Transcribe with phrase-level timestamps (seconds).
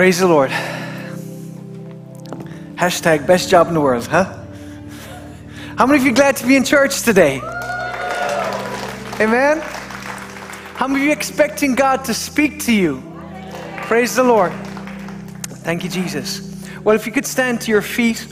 [0.00, 0.50] Praise the Lord.
[2.76, 4.24] Hashtag best job in the world, huh?
[5.76, 7.36] How many of you glad to be in church today?
[9.20, 9.60] Amen.
[9.60, 13.02] How many of you expecting God to speak to you?
[13.82, 14.54] Praise the Lord.
[15.66, 16.66] Thank you, Jesus.
[16.82, 18.26] Well, if you could stand to your feet,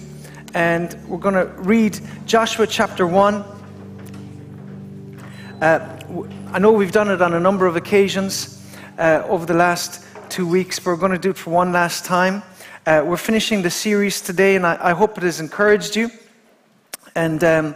[0.55, 3.45] and we're going to read Joshua chapter 1.
[5.61, 5.99] Uh,
[6.51, 8.67] I know we've done it on a number of occasions
[8.97, 10.08] uh, over the last
[10.39, 12.45] two weeks, but we're going to do it for one last time.
[12.87, 16.13] Uh, we're finishing the series today, and I, I, hope it has encouraged you.
[17.17, 17.75] And um,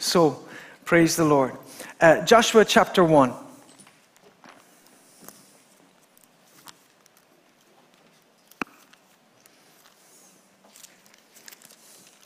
[0.00, 0.44] so,
[0.84, 1.52] praise the Lord.
[2.00, 3.32] Uh, Joshua chapter 1.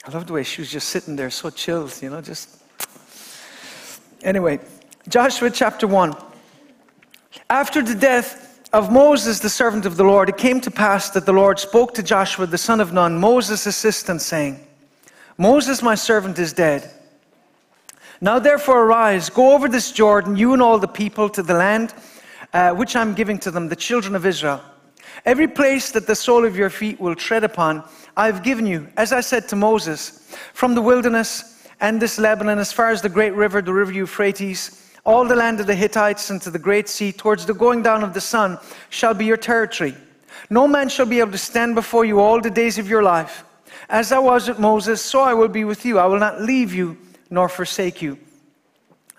[0.06, 2.48] I love the way she was just sitting there, so chilled, you know, just.
[4.22, 4.60] Anyway,
[5.10, 6.16] Joshua chapter 1.
[7.50, 8.43] After the death
[8.74, 11.94] of Moses, the servant of the Lord, it came to pass that the Lord spoke
[11.94, 14.58] to Joshua, the son of Nun, Moses' assistant, saying,
[15.38, 16.90] Moses, my servant, is dead.
[18.20, 21.94] Now therefore arise, go over this Jordan, you and all the people, to the land
[22.52, 24.60] uh, which I'm giving to them, the children of Israel.
[25.24, 27.84] Every place that the sole of your feet will tread upon,
[28.16, 32.58] I have given you, as I said to Moses, from the wilderness and this Lebanon,
[32.58, 36.30] as far as the great river, the river Euphrates all the land of the Hittites
[36.30, 39.36] and to the great sea, towards the going down of the sun, shall be your
[39.36, 39.94] territory.
[40.50, 43.44] No man shall be able to stand before you all the days of your life.
[43.88, 45.98] As I was with Moses, so I will be with you.
[45.98, 46.96] I will not leave you
[47.30, 48.18] nor forsake you.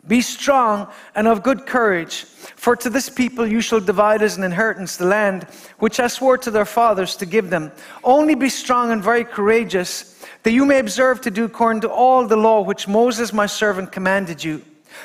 [0.07, 4.43] Be strong and of good courage, for to this people you shall divide as an
[4.43, 5.43] inheritance the land
[5.79, 7.71] which I swore to their fathers to give them.
[8.03, 12.27] Only be strong and very courageous, that you may observe to do according to all
[12.27, 14.61] the law which Moses my servant commanded you.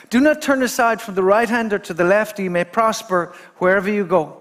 [0.09, 3.35] Do not turn aside from the right hand or to the left, you may prosper
[3.59, 4.37] wherever you go.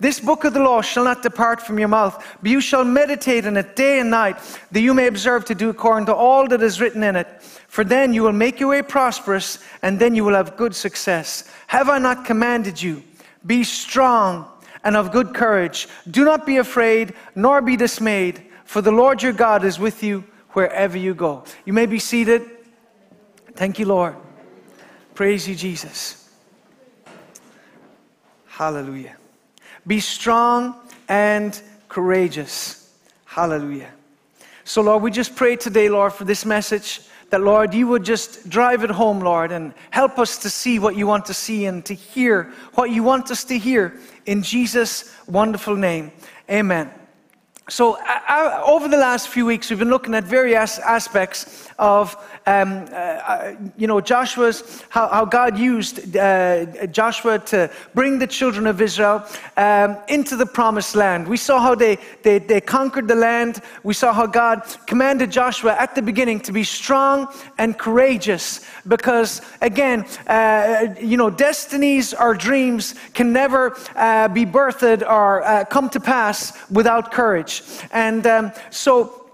[0.00, 3.46] This book of the law shall not depart from your mouth, but you shall meditate
[3.46, 4.36] in it day and night,
[4.72, 7.42] that you may observe to do according to all that is written in it.
[7.68, 11.50] For then you will make your way prosperous, and then you will have good success.
[11.66, 13.02] Have I not commanded you?
[13.46, 14.48] Be strong
[14.84, 15.88] and of good courage.
[16.10, 20.24] Do not be afraid, nor be dismayed, for the Lord your God is with you
[20.50, 21.44] wherever you go.
[21.64, 22.42] You may be seated.
[23.54, 24.16] Thank you, Lord.
[25.14, 26.28] Praise you, Jesus.
[28.46, 29.16] Hallelujah.
[29.86, 30.74] Be strong
[31.08, 32.92] and courageous.
[33.24, 33.90] Hallelujah.
[34.64, 38.48] So, Lord, we just pray today, Lord, for this message that, Lord, you would just
[38.48, 41.84] drive it home, Lord, and help us to see what you want to see and
[41.84, 46.12] to hear what you want us to hear in Jesus' wonderful name.
[46.50, 46.90] Amen.
[47.70, 52.14] So, uh, over the last few weeks, we've been looking at various aspects of
[52.46, 58.26] um, uh, uh, you know, Joshua's, how, how God used uh, Joshua to bring the
[58.26, 59.24] children of Israel
[59.56, 61.26] um, into the promised land.
[61.26, 63.62] We saw how they, they, they conquered the land.
[63.82, 69.40] We saw how God commanded Joshua at the beginning to be strong and courageous because,
[69.62, 75.88] again, uh, you know, destinies or dreams can never uh, be birthed or uh, come
[75.90, 77.53] to pass without courage.
[77.92, 79.28] And um, so,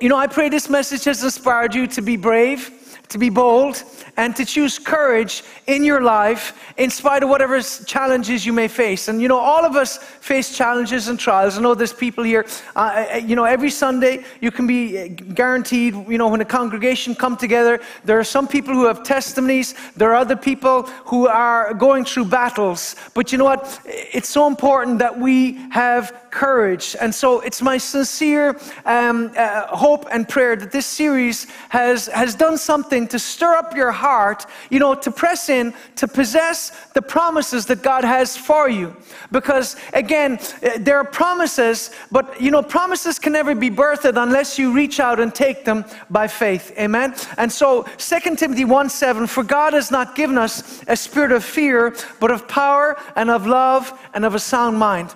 [0.00, 2.70] you know, I pray this message has inspired you to be brave,
[3.08, 3.82] to be bold,
[4.18, 9.08] and to choose courage in your life in spite of whatever challenges you may face.
[9.08, 11.56] And you know, all of us face challenges and trials.
[11.56, 12.44] I know there's people here,
[12.76, 16.44] uh, uh you know, every Sunday you can be uh, guaranteed, you know, when a
[16.44, 21.28] congregation come together, there are some people who have testimonies, there are other people who
[21.28, 22.96] are going through battles.
[23.14, 23.80] But you know what?
[23.86, 26.96] It's so important that we have courage.
[27.00, 32.34] And so it's my sincere um, uh, hope and prayer that this series has, has
[32.34, 37.02] done something to stir up your heart you know, to press in, to possess the
[37.02, 38.94] promises that God has for you.
[39.32, 44.58] Because again, eh, there are promises, but you know, promises can never be birthed unless
[44.58, 46.72] you reach out and take them by faith.
[46.78, 47.14] Amen.
[47.36, 51.44] And so 2 Timothy 1 7, for God has not given us a spirit of
[51.44, 55.14] fear, but of power and of love and of a sound mind.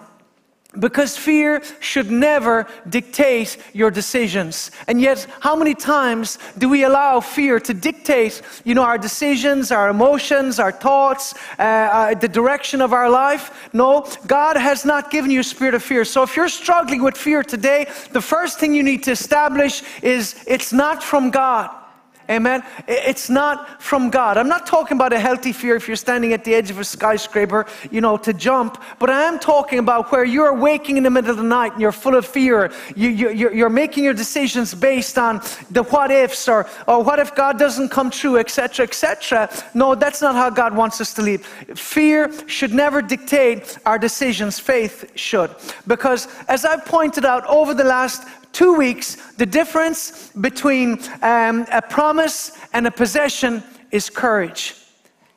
[0.78, 4.70] Because fear should never dictate your decisions.
[4.86, 9.70] And yet, how many times do we allow fear to dictate, you know, our decisions,
[9.70, 13.68] our emotions, our thoughts, uh, uh, the direction of our life?
[13.74, 16.06] No, God has not given you a spirit of fear.
[16.06, 20.42] So if you're struggling with fear today, the first thing you need to establish is
[20.46, 21.81] it's not from God.
[22.30, 22.62] Amen.
[22.86, 24.36] It's not from God.
[24.36, 26.84] I'm not talking about a healthy fear if you're standing at the edge of a
[26.84, 31.10] skyscraper, you know, to jump, but I am talking about where you're waking in the
[31.10, 32.72] middle of the night and you're full of fear.
[32.94, 35.40] You, you, you're making your decisions based on
[35.70, 39.50] the what ifs or, or what if God doesn't come true, etc., etc.
[39.74, 41.44] No, that's not how God wants us to live.
[41.74, 45.54] Fear should never dictate our decisions, faith should.
[45.86, 51.82] Because as I've pointed out over the last two weeks, the difference between um, a
[51.82, 54.81] promise and a possession is courage.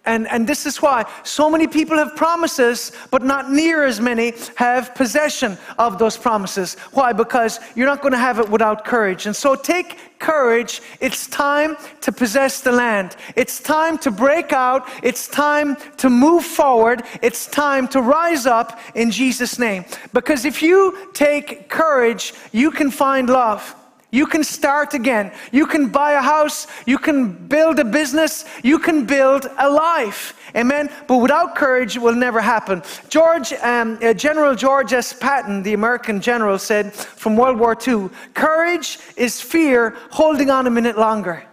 [0.06, 4.34] And, and this is why so many people have promises, but not near as many
[4.56, 6.76] have possession of those promises.
[6.94, 7.14] Why?
[7.14, 9.26] Because you're not going to have it without courage.
[9.26, 10.82] And so take courage.
[11.00, 13.16] It's time to possess the land.
[13.36, 14.88] It's time to break out.
[15.04, 17.04] It's time to move forward.
[17.22, 19.86] It's time to rise up in Jesus' name.
[20.14, 23.76] Because if you take courage, you can find love.
[24.16, 25.34] You can start again.
[25.52, 26.68] You can buy a house.
[26.86, 28.46] You can build a business.
[28.64, 30.40] You can build a life.
[30.56, 30.90] Amen.
[31.06, 32.82] But without courage, it will never happen.
[33.10, 35.12] George, um, uh, General George S.
[35.12, 40.72] Patton, the American general, said from World War II courage is fear holding on a
[40.72, 41.44] minute longer.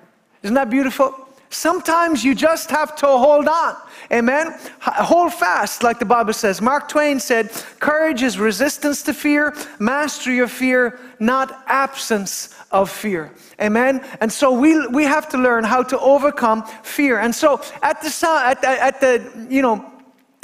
[0.44, 1.08] Isn't that beautiful?
[1.50, 3.76] Sometimes you just have to hold on.
[4.12, 4.54] Amen.
[4.80, 6.60] Hold fast, like the Bible says.
[6.60, 7.50] Mark Twain said,
[7.80, 13.32] Courage is resistance to fear, mastery of fear, not absence of fear.
[13.58, 14.04] Amen.
[14.20, 17.20] And so we, we have to learn how to overcome fear.
[17.20, 19.90] And so at the, at the, at the you know,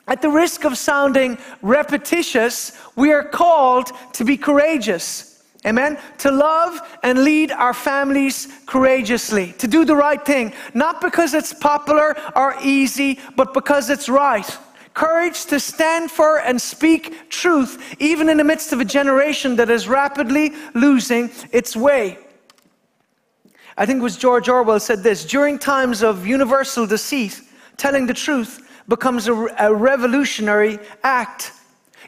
[0.06, 5.28] at the risk of sounding repetitious, we are called to be courageous.
[5.66, 5.99] Amen.
[6.19, 11.52] To love and lead our families courageously, to do the right thing, not because it's
[11.52, 14.49] popular or easy, but because it's right.
[14.94, 19.70] Courage to stand for and speak truth, even in the midst of a generation that
[19.70, 22.19] is rapidly losing its way.
[23.76, 27.40] I think it was George Orwell said this during times of universal deceit,
[27.76, 31.52] telling the truth becomes a, a revolutionary act.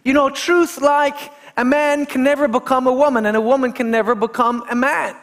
[0.03, 1.17] You know, truth like
[1.57, 5.17] a man can never become a woman, and a woman can never become a man.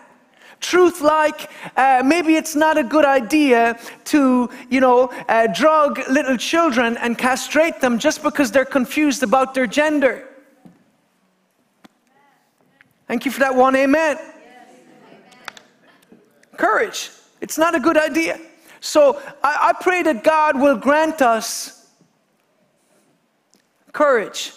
[0.60, 6.36] Truth like uh, maybe it's not a good idea to, you know, uh, drug little
[6.36, 10.28] children and castrate them just because they're confused about their gender.
[13.08, 14.18] Thank you for that one, amen.
[16.58, 17.12] Courage.
[17.40, 18.40] It's not a good idea.
[18.80, 21.88] So I, I pray that God will grant us
[23.94, 24.54] courage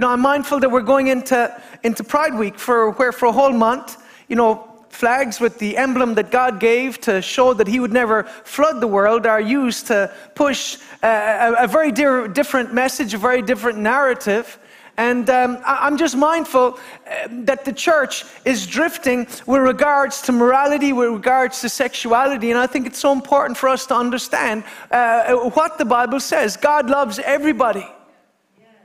[0.00, 3.32] you know, I'm mindful that we're going into, into Pride Week for where for a
[3.32, 7.80] whole month, you know, flags with the emblem that God gave to show that He
[7.80, 13.12] would never flood the world are used to push a, a very dear, different message,
[13.12, 14.58] a very different narrative.
[14.96, 20.94] And um, I'm just mindful uh, that the church is drifting with regards to morality,
[20.94, 22.50] with regards to sexuality.
[22.50, 26.56] And I think it's so important for us to understand uh, what the Bible says.
[26.56, 27.86] God loves everybody.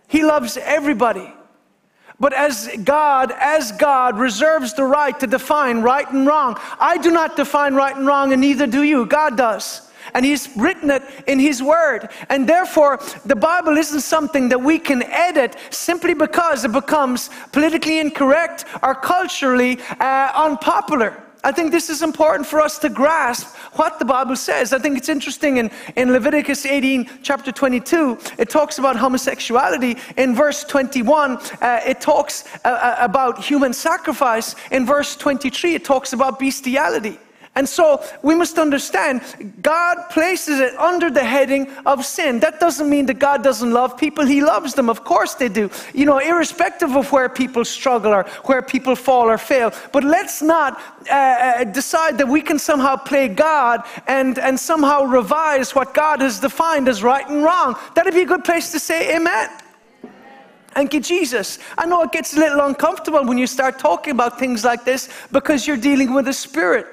[0.08, 1.34] He loves everybody.
[2.20, 7.12] But as God, as God reserves the right to define right and wrong, I do
[7.12, 9.06] not define right and wrong, and neither do you.
[9.06, 9.82] God does.
[10.14, 12.10] And He's written it in His Word.
[12.30, 18.00] And therefore, the Bible isn't something that we can edit simply because it becomes politically
[18.00, 21.22] incorrect or culturally uh, unpopular.
[21.44, 24.74] I think this is important for us to grasp what the Bible says.
[24.74, 29.98] I think it's interesting in, in Leviticus 18, chapter 22, it talks about homosexuality.
[30.18, 34.56] In verse 21, uh, it talks uh, uh about human sacrifice.
[34.72, 37.20] In verse 23, it talks about bestiality.
[37.58, 39.22] And so we must understand
[39.62, 42.42] God places it under the heading of sin.
[42.42, 44.26] That doesn't mean that God doesn't love people.
[44.26, 44.90] He loves them.
[44.90, 45.70] Of course they do.
[45.94, 49.72] You know, irrespective of where people struggle or where people fall or fail.
[49.94, 55.04] But let's not uh, uh, decide that we can somehow play God and, and somehow
[55.04, 57.78] revise what God has defined as right and wrong.
[57.96, 59.50] That'd be a good place to say amen.
[60.74, 61.58] Thank you, Jesus.
[61.78, 65.08] I know it gets a little uncomfortable when you start talking about things like this
[65.32, 66.88] because you're dealing with a spirit.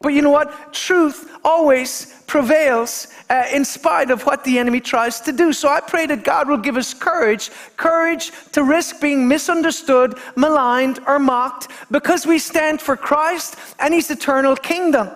[0.00, 0.72] But you know what?
[0.72, 5.52] Truth always prevails uh, in spite of what the enemy tries to do.
[5.52, 11.00] So I pray that God will give us courage courage to risk being misunderstood, maligned,
[11.06, 15.10] or mocked because we stand for Christ and His eternal kingdom.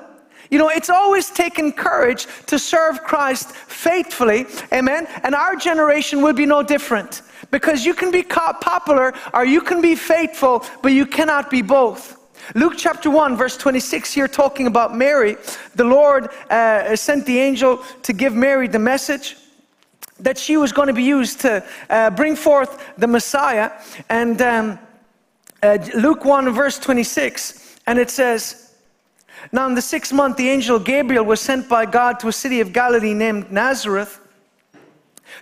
[0.51, 4.47] You know, it's always taken courage to serve Christ faithfully.
[4.73, 5.07] Amen.
[5.23, 9.81] And our generation will be no different because you can be popular or you can
[9.81, 12.22] be faithful, but you cannot be both.
[12.55, 15.37] Luke chapter 1, verse 26, here talking about Mary.
[15.75, 19.37] The Lord uh, sent the angel to give Mary the message
[20.21, 23.73] that she was going to be used to uh, bring forth the Messiah.
[24.09, 24.79] And um,
[25.63, 28.75] uh, Luke 1, verse 26, and it says,
[29.53, 32.61] Now, in the sixth month, the angel Gabriel was sent by God to a city
[32.61, 34.22] of Galilee named Nazareth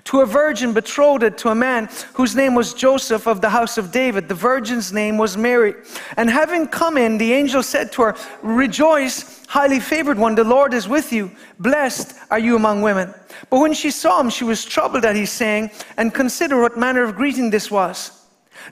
[0.04, 3.92] to a virgin betrothed to a man whose name was Joseph of the house of
[3.92, 4.28] David.
[4.28, 5.74] The virgin's name was Mary.
[6.16, 10.74] And having come in, the angel said to her, Rejoice, highly favored one, the Lord
[10.74, 11.30] is with you.
[11.58, 13.14] Blessed are you among women.
[13.48, 17.02] But when she saw him, she was troubled at his saying, and consider what manner
[17.02, 18.19] of greeting this was.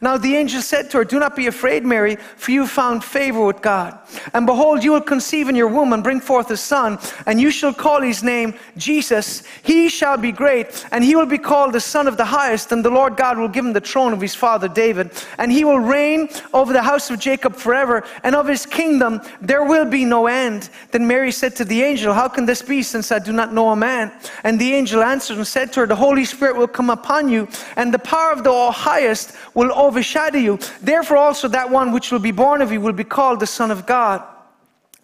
[0.00, 3.44] Now the angel said to her, Do not be afraid, Mary, for you found favor
[3.44, 3.98] with God.
[4.32, 7.50] And behold, you will conceive in your womb and bring forth a son, and you
[7.50, 9.42] shall call his name Jesus.
[9.62, 12.84] He shall be great, and he will be called the Son of the Highest, and
[12.84, 15.10] the Lord God will give him the throne of his father David.
[15.38, 19.64] And he will reign over the house of Jacob forever, and of his kingdom there
[19.64, 20.70] will be no end.
[20.90, 23.70] Then Mary said to the angel, How can this be, since I do not know
[23.70, 24.12] a man?
[24.44, 27.48] And the angel answered and said to her, The Holy Spirit will come upon you,
[27.76, 30.58] and the power of the Highest will overshadow you.
[30.82, 33.70] Therefore, also that one which will be born of you will be called the Son
[33.70, 34.22] of God.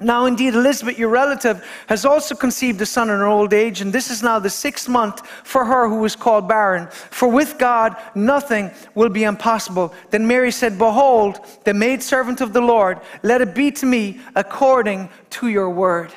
[0.01, 3.93] Now, indeed, Elizabeth, your relative, has also conceived a son in her old age, and
[3.93, 6.89] this is now the sixth month for her who was called barren.
[6.89, 9.95] For with God, nothing will be impossible.
[10.11, 15.11] Then Mary said, Behold, the maidservant of the Lord, let it be to me according
[15.31, 16.13] to your word.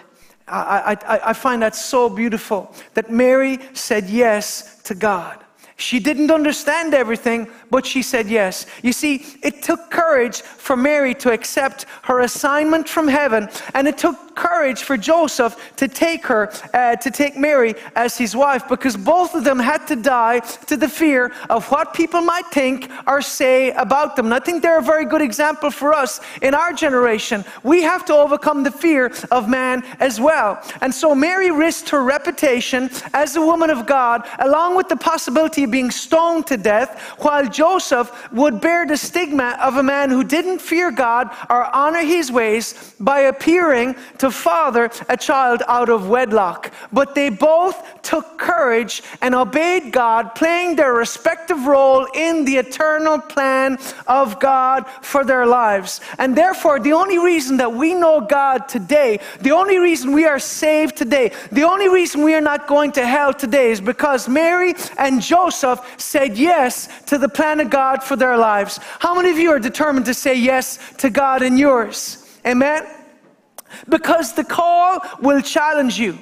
[0.48, 5.44] I, I, I find that so beautiful that Mary said yes to God.
[5.79, 8.65] She didn't understand everything, but she said yes.
[8.81, 13.96] You see, it took courage for Mary to accept her assignment from heaven, and it
[13.96, 18.98] took courage for Joseph to take her, uh, to take Mary as his wife, because
[18.98, 23.22] both of them had to die to the fear of what people might think or
[23.22, 24.25] say about them.
[24.25, 27.46] And I think they're a very good example for us in our generation.
[27.62, 30.60] We have to overcome the fear of man as well.
[30.81, 35.67] And so Mary risked her reputation as a woman of God, along with the possibility
[35.72, 40.60] being stoned to death, while Joseph would bear the stigma of a man who didn't
[40.60, 46.74] fear God or honor his ways by appearing to father a child out of wedlock.
[46.92, 53.20] But they both took courage and obeyed God, playing their respective role in the eternal
[53.20, 56.02] plan of God for their lives.
[56.18, 60.40] And therefore, the only reason that we know God today, the only reason we are
[60.40, 64.74] saved today, the only reason we are not going to hell today is because Mary
[64.98, 65.57] and Joseph
[65.98, 68.80] said yes to the plan of God for their lives.
[69.00, 72.24] How many of you are determined to say yes to God in yours?
[72.46, 72.86] Amen?
[73.90, 76.18] Because the call will challenge you.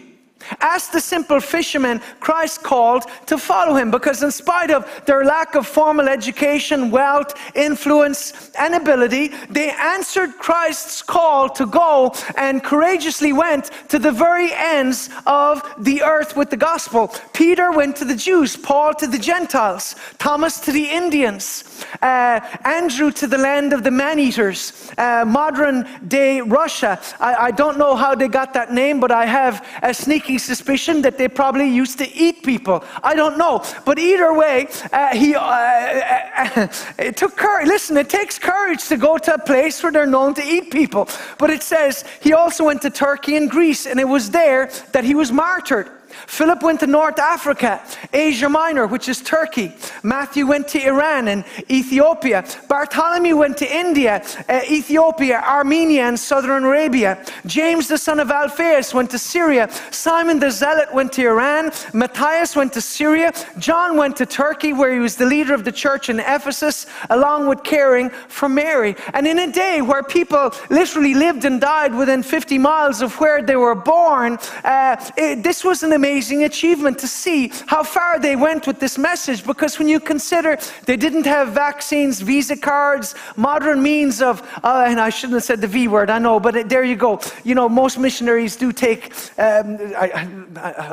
[0.60, 5.56] Ask the simple fishermen Christ called to follow him because, in spite of their lack
[5.56, 13.34] of formal education, wealth, influence, and ability, they answered Christ's call to go and courageously
[13.34, 17.14] went to the very ends of the earth with the gospel.
[17.34, 23.12] Peter went to the Jews, Paul to the Gentiles, Thomas to the Indians, uh, Andrew
[23.12, 27.00] to the land of the man eaters, uh, modern day Russia.
[27.20, 31.02] I, I don't know how they got that name, but I have a sneaky suspicion
[31.02, 32.84] that they probably used to eat people.
[33.04, 33.64] I don't know.
[33.86, 36.68] But either way, uh, he, uh, uh,
[37.00, 37.68] it took courage.
[37.68, 41.08] Listen, it takes courage to go to a place where they're known to eat people.
[41.38, 45.04] But it says he also went to Turkey and Greece, and it was there that
[45.04, 45.90] he was martyred.
[46.28, 47.82] Philip went to North Africa,
[48.14, 49.74] Asia Minor, which is Turkey.
[50.04, 52.46] Matthew went to Iran and Ethiopia.
[52.68, 57.24] Bartholomew went to India, uh, Ethiopia, Armenia, and southern Arabia.
[57.46, 59.70] James, the son of Alphaeus, went to Syria.
[59.92, 61.72] Simon the Zealot went to Iran.
[61.94, 63.34] Matthias went to Syria.
[63.58, 67.48] John went to Turkey, where he was the leader of the church in Ephesus, along
[67.48, 68.96] with caring for Mary.
[69.14, 73.42] And in a day where people literally lived and died within 50 miles of where
[73.42, 78.36] they were born, uh, it, this was an amazing achievement to see how far they
[78.36, 83.82] went with this message because when you consider they didn't have vaccines, visa cards, modern
[83.82, 86.84] means of, uh, and I shouldn't have said the V word, I know, but there
[86.84, 87.20] you go.
[87.44, 90.12] You know, most missionaries do take, um, I,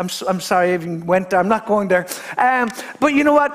[0.00, 2.06] am I'm sorry I even went there, I'm not going there.
[2.38, 3.52] Um, but you know what?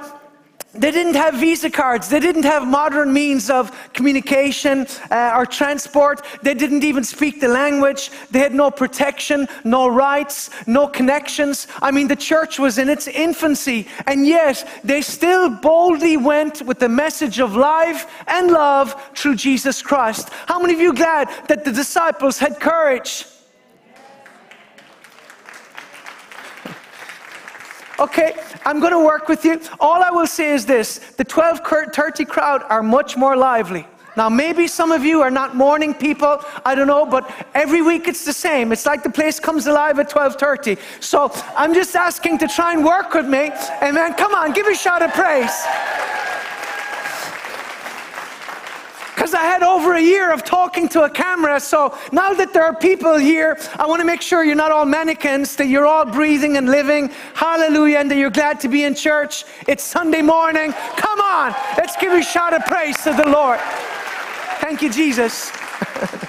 [0.77, 2.09] They didn't have visa cards.
[2.09, 6.25] They didn't have modern means of communication uh, or transport.
[6.43, 8.11] They didn't even speak the language.
[8.31, 11.67] They had no protection, no rights, no connections.
[11.81, 16.79] I mean, the church was in its infancy, and yet they still boldly went with
[16.79, 20.29] the message of life and love through Jesus Christ.
[20.45, 23.25] How many of you glad that the disciples had courage?
[27.99, 29.59] Okay, I'm going to work with you.
[29.79, 33.87] All I will say is this the 1230 crowd are much more lively.
[34.15, 38.07] Now, maybe some of you are not morning people, I don't know, but every week
[38.07, 38.71] it's the same.
[38.71, 40.77] It's like the place comes alive at 12:30.
[40.99, 43.51] So I'm just asking to try and work with me.
[43.81, 44.13] Amen.
[44.15, 45.65] Come on, give a shout of praise.
[49.26, 51.59] because I had over a year of talking to a camera.
[51.59, 54.85] So now that there are people here, I want to make sure you're not all
[54.85, 57.09] mannequins, that you're all breathing and living.
[57.35, 57.99] Hallelujah.
[57.99, 59.45] And that you're glad to be in church.
[59.67, 60.73] It's Sunday morning.
[60.95, 61.55] Come on.
[61.77, 63.59] Let's give a shout of praise to the Lord.
[64.59, 65.51] Thank you, Jesus.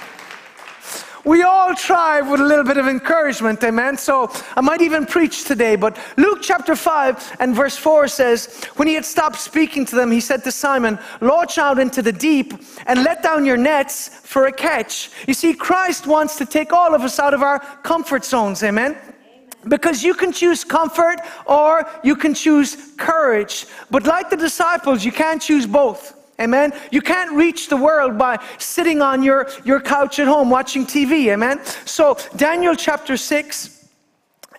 [1.25, 3.97] We all thrive with a little bit of encouragement, amen?
[3.97, 8.87] So I might even preach today, but Luke chapter 5 and verse 4 says, When
[8.87, 12.53] he had stopped speaking to them, he said to Simon, Launch out into the deep
[12.87, 15.11] and let down your nets for a catch.
[15.27, 18.97] You see, Christ wants to take all of us out of our comfort zones, amen?
[19.67, 23.65] Because you can choose comfort or you can choose courage.
[23.91, 26.18] But like the disciples, you can't choose both.
[26.39, 26.73] Amen.
[26.91, 31.27] You can't reach the world by sitting on your, your couch at home watching TV.
[31.33, 31.59] Amen.
[31.85, 33.78] So, Daniel chapter 6.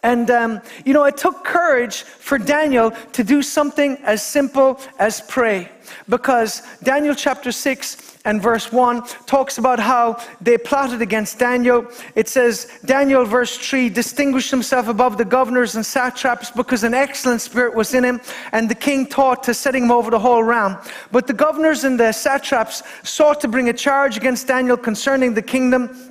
[0.03, 5.21] And, um, you know, it took courage for Daniel to do something as simple as
[5.21, 5.71] pray.
[6.09, 11.87] Because Daniel chapter 6 and verse 1 talks about how they plotted against Daniel.
[12.15, 17.41] It says, Daniel, verse 3, distinguished himself above the governors and satraps because an excellent
[17.41, 18.21] spirit was in him,
[18.53, 20.77] and the king taught to set him over the whole realm.
[21.13, 25.43] But the governors and the satraps sought to bring a charge against Daniel concerning the
[25.43, 26.10] kingdom.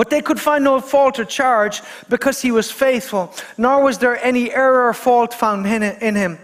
[0.00, 4.16] But they could find no fault or charge because he was faithful, nor was there
[4.24, 6.38] any error or fault found in him.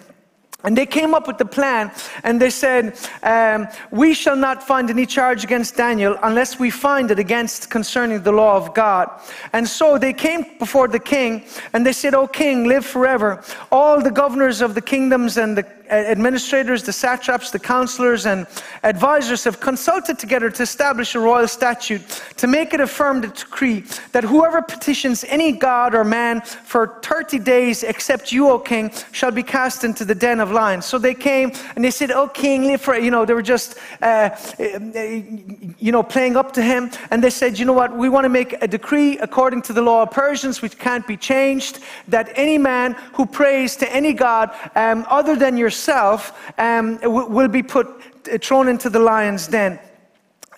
[0.63, 1.91] And they came up with the plan
[2.23, 7.11] and they said, um, We shall not find any charge against Daniel unless we find
[7.11, 9.09] it against concerning the law of God.
[9.55, 13.43] And so they came before the king and they said, O king, live forever.
[13.73, 18.47] All the governors of the kingdoms and the administrators, the satraps, the counselors, and
[18.83, 22.03] advisors have consulted together to establish a royal statute
[22.37, 27.39] to make it a firm decree that whoever petitions any god or man for 30
[27.39, 30.87] days except you, O king, shall be cast into the den of lions.
[30.87, 33.77] So they came and they said, O king, live for, you know, they were just,
[34.03, 36.91] uh, you know, playing up to him.
[37.11, 39.83] And they said, you know what, we want to make a decree according to the
[39.83, 44.55] law of Persians, which can't be changed, that any man who prays to any god
[44.75, 47.87] um, other than your yourself um, will be put,
[48.33, 49.79] uh, thrown into the lion's den.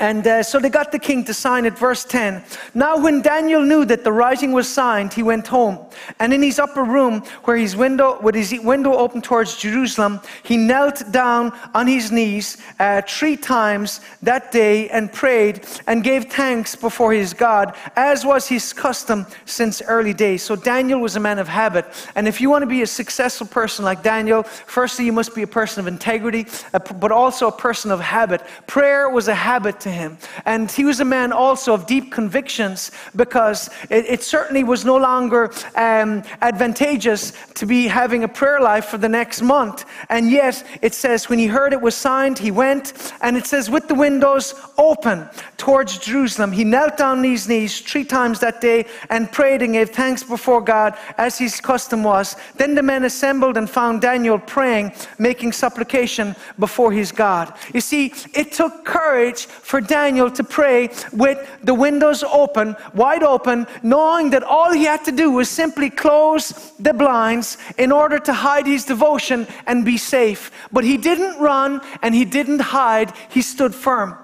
[0.00, 1.76] And uh, so they got the king to sign it.
[1.76, 2.44] Verse 10.
[2.74, 5.78] Now, when Daniel knew that the writing was signed, he went home.
[6.20, 10.56] And in his upper room, where his window, with his window open towards Jerusalem, he
[10.56, 16.76] knelt down on his knees uh, three times that day and prayed and gave thanks
[16.76, 20.44] before his God, as was his custom since early days.
[20.44, 21.86] So Daniel was a man of habit.
[22.14, 25.42] And if you want to be a successful person like Daniel, firstly, you must be
[25.42, 28.42] a person of integrity, uh, but also a person of habit.
[28.68, 30.18] Prayer was a habit to him.
[30.44, 34.96] And he was a man also of deep convictions because it, it certainly was no
[34.96, 39.84] longer um, advantageous to be having a prayer life for the next month.
[40.08, 43.70] And yet, it says, when he heard it was signed, he went, and it says,
[43.70, 48.60] with the windows open towards Jerusalem, he knelt down on his knees three times that
[48.60, 52.36] day and prayed and gave thanks before God as his custom was.
[52.56, 57.54] Then the men assembled and found Daniel praying, making supplication before his God.
[57.74, 63.22] You see, it took courage for for Daniel to pray with the windows open, wide
[63.22, 68.18] open, knowing that all he had to do was simply close the blinds in order
[68.18, 70.50] to hide his devotion and be safe.
[70.72, 74.18] But he didn't run and he didn't hide, he stood firm.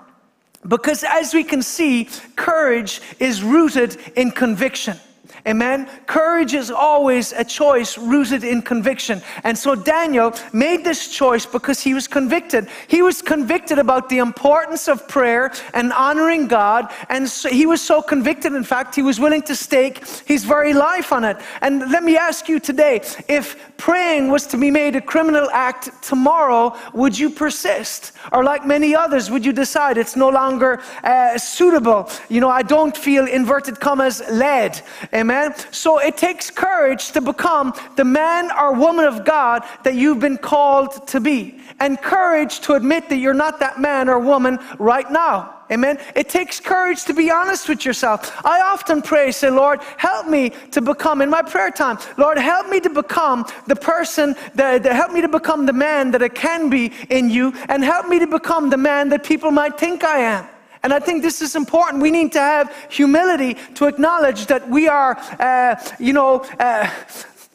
[0.67, 4.99] Because as we can see, courage is rooted in conviction.
[5.47, 5.87] Amen.
[6.07, 9.21] Courage is always a choice rooted in conviction.
[9.45, 12.67] And so Daniel made this choice because he was convicted.
[12.89, 16.91] He was convicted about the importance of prayer and honoring God.
[17.11, 20.73] And so he was so convicted, in fact, he was willing to stake his very
[20.73, 21.37] life on it.
[21.61, 25.91] And let me ask you today if praying was to be made a criminal act
[26.03, 28.13] tomorrow, would you persist?
[28.33, 32.09] Or like many others, would you decide it's no longer uh, suitable?
[32.31, 34.81] You know, I don't feel inverted commas led.
[35.13, 35.34] Amen.
[35.35, 35.55] Amen.
[35.73, 40.39] So it takes courage to become the man or woman of God that you've been
[40.39, 45.11] called to be, and courage to admit that you're not that man or woman right
[45.11, 45.51] now.
[45.73, 45.99] Amen.
[46.15, 48.33] It takes courage to be honest with yourself.
[48.45, 52.69] I often pray, say, Lord, help me to become, in my prayer time, Lord, help
[52.69, 56.29] me to become the person that, that, help me to become the man that I
[56.29, 60.05] can be in you, and help me to become the man that people might think
[60.05, 60.47] I am.
[60.85, 62.03] And I think this is important.
[62.03, 66.91] We need to have humility to acknowledge that we are, uh, you know, uh,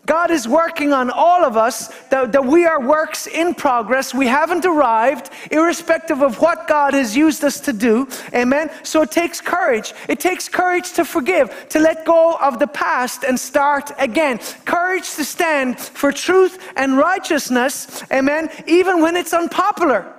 [0.08, 4.12] God is working on all of us, that, that, we are works in progress.
[4.12, 8.08] We haven't arrived, irrespective of what God has used us to do.
[8.34, 8.72] Amen.
[8.82, 9.94] So it takes courage.
[10.08, 14.40] It takes courage to forgive, to let go of the past and start again.
[14.66, 18.04] Courage to stand for truth and righteousness.
[18.12, 18.50] Amen.
[18.66, 20.16] Even when it's unpopular.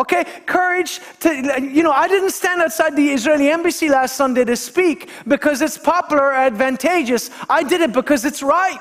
[0.00, 4.56] Okay, courage to, you know, I didn't stand outside the Israeli embassy last Sunday to
[4.56, 7.28] speak because it's popular or advantageous.
[7.50, 8.80] I did it because it's right.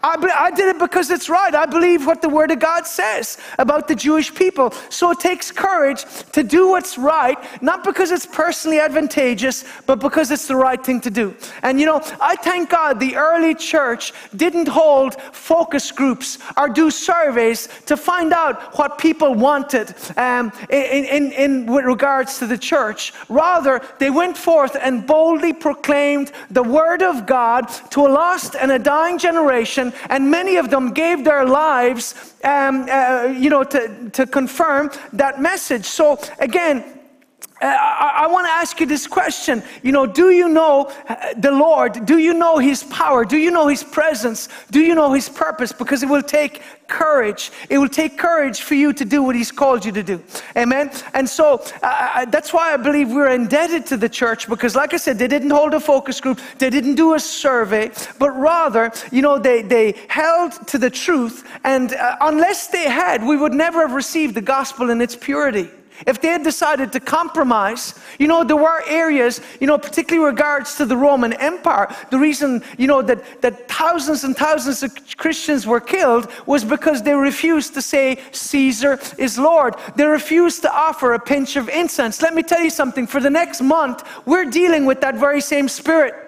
[0.00, 1.52] I, I, did it because it's right.
[1.52, 4.70] I believe what the Word of God says about the Jewish people.
[4.90, 10.30] So it takes courage to do what's right, not because it's personally advantageous, but because
[10.30, 11.34] it's the right thing to do.
[11.64, 16.92] And you know, I thank God the early church didn't hold focus groups or do
[16.92, 23.12] surveys to find out what people wanted um, in, in, in regards to the church.
[23.28, 28.70] Rather, they went forth and boldly proclaimed the Word of God to a lost and
[28.70, 34.10] a dying generation and many of them gave their lives, um, uh, you know, to,
[34.10, 35.84] to confirm that message.
[35.84, 36.97] So again,
[37.60, 39.62] I, I want to ask you this question.
[39.82, 42.06] You know, do you know uh, the Lord?
[42.06, 43.24] Do you know His power?
[43.24, 44.48] Do you know His presence?
[44.70, 45.72] Do you know His purpose?
[45.72, 47.50] Because it will take courage.
[47.68, 50.22] It will take courage for you to do what He's called you to do.
[50.56, 50.90] Amen.
[51.14, 54.96] And so uh, that's why I believe we're indebted to the church because, like I
[54.96, 59.22] said, they didn't hold a focus group, they didn't do a survey, but rather, you
[59.22, 61.48] know, they, they held to the truth.
[61.64, 65.68] And uh, unless they had, we would never have received the gospel in its purity.
[66.06, 70.76] If they had decided to compromise, you know, there were areas, you know, particularly regards
[70.76, 75.66] to the Roman Empire, the reason, you know, that, that thousands and thousands of Christians
[75.66, 79.74] were killed was because they refused to say Caesar is Lord.
[79.96, 82.22] They refused to offer a pinch of incense.
[82.22, 85.68] Let me tell you something, for the next month, we're dealing with that very same
[85.68, 86.27] spirit.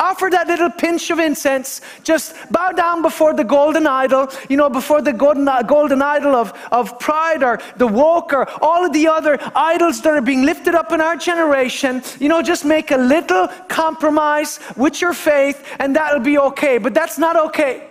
[0.00, 1.80] Offer that little pinch of incense.
[2.02, 6.52] Just bow down before the golden idol, you know, before the golden, golden idol of,
[6.72, 10.74] of pride or the woke or all of the other idols that are being lifted
[10.74, 12.02] up in our generation.
[12.18, 16.78] You know, just make a little compromise with your faith and that'll be okay.
[16.78, 17.88] But that's not okay.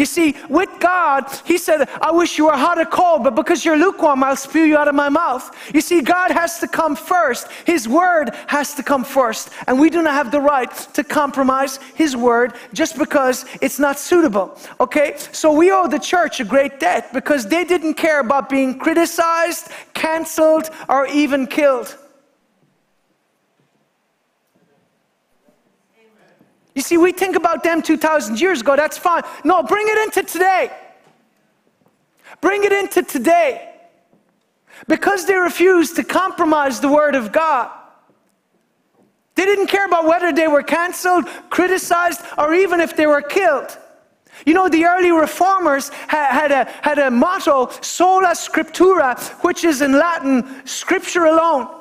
[0.00, 3.66] You see, with God, He said, I wish you were hot or cold, but because
[3.66, 5.54] you're lukewarm, I'll spew you out of my mouth.
[5.74, 7.48] You see, God has to come first.
[7.66, 9.50] His word has to come first.
[9.66, 13.98] And we do not have the right to compromise His word just because it's not
[13.98, 14.56] suitable.
[14.80, 15.16] Okay?
[15.32, 19.68] So we owe the church a great debt because they didn't care about being criticized,
[19.92, 21.94] canceled, or even killed.
[26.74, 29.22] You see, we think about them 2,000 years ago, that's fine.
[29.44, 30.70] No, bring it into today.
[32.40, 33.74] Bring it into today.
[34.88, 37.70] Because they refused to compromise the Word of God.
[39.34, 43.76] They didn't care about whether they were canceled, criticized, or even if they were killed.
[44.46, 49.92] You know, the early reformers had, a, had a motto, sola scriptura, which is in
[49.92, 51.79] Latin, scripture alone.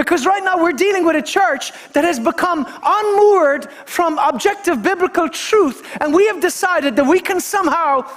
[0.00, 5.28] Because right now we're dealing with a church that has become unmoored from objective biblical
[5.28, 8.10] truth, and we have decided that we can somehow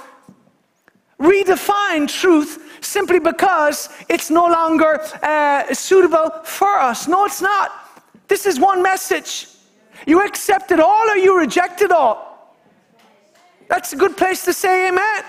[1.20, 7.06] redefine truth simply because it's no longer uh, suitable for us.
[7.06, 7.70] No, it's not.
[8.28, 9.48] This is one message.
[10.06, 12.56] You accepted all or you rejected all.
[13.68, 15.22] That's a good place to say amen.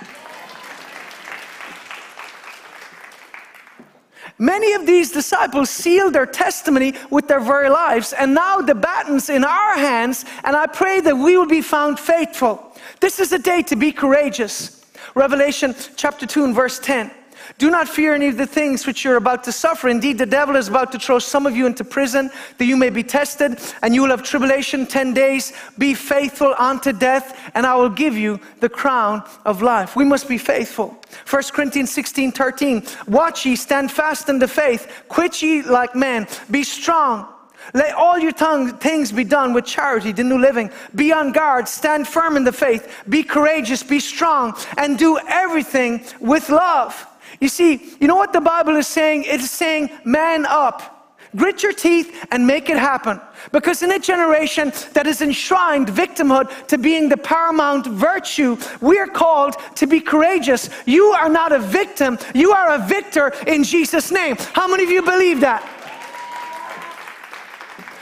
[4.37, 9.29] Many of these disciples sealed their testimony with their very lives, and now the baton's
[9.29, 12.75] in our hands, and I pray that we will be found faithful.
[12.99, 14.85] This is a day to be courageous.
[15.15, 17.11] Revelation chapter 2 and verse 10.
[17.57, 19.89] Do not fear any of the things which you're about to suffer.
[19.89, 22.89] Indeed, the devil is about to throw some of you into prison that you may
[22.89, 25.53] be tested, and you will have tribulation 10 days.
[25.77, 29.95] Be faithful unto death, and I will give you the crown of life.
[29.95, 30.97] We must be faithful.
[31.29, 32.83] 1 Corinthians 16 13.
[33.07, 37.27] Watch ye, stand fast in the faith, quit ye like men, be strong.
[37.73, 40.69] Let all your tongue, things be done with charity, the new living.
[40.93, 46.05] Be on guard, stand firm in the faith, be courageous, be strong, and do everything
[46.19, 47.07] with love.
[47.45, 49.25] You see, you know what the Bible is saying?
[49.27, 51.19] It's saying, man up.
[51.35, 53.21] Grit your teeth and make it happen.
[53.51, 59.05] Because in a generation that has enshrined victimhood to being the paramount virtue, we are
[59.05, 60.71] called to be courageous.
[60.87, 64.37] You are not a victim, you are a victor in Jesus' name.
[64.53, 65.61] How many of you believe that?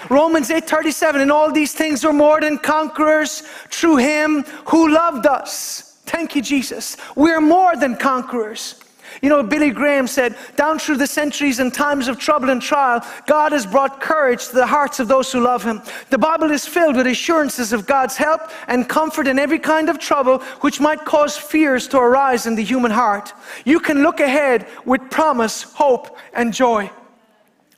[0.09, 5.97] Romans 8:37 and all these things are more than conquerors through him who loved us.
[6.05, 6.95] Thank you Jesus.
[7.17, 8.75] We're more than conquerors.
[9.21, 13.05] You know, Billy Graham said, down through the centuries and times of trouble and trial,
[13.27, 15.81] God has brought courage to the hearts of those who love Him.
[16.09, 19.99] The Bible is filled with assurances of God's help and comfort in every kind of
[19.99, 23.33] trouble which might cause fears to arise in the human heart.
[23.65, 26.89] You can look ahead with promise, hope, and joy.